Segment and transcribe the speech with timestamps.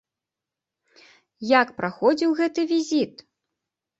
[1.59, 3.13] Як праходзіў гэты візіт?